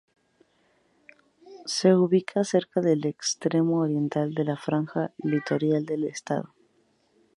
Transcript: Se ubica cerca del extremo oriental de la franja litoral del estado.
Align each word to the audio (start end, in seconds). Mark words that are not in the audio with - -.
Se 1.67 1.93
ubica 1.93 2.43
cerca 2.43 2.81
del 2.81 3.05
extremo 3.05 3.81
oriental 3.81 4.33
de 4.33 4.45
la 4.45 4.57
franja 4.57 5.11
litoral 5.19 5.85
del 5.85 6.05
estado. 6.05 6.55